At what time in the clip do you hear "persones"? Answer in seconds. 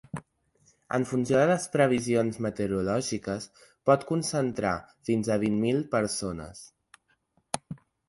5.97-6.69